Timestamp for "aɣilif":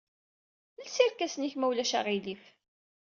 1.99-2.43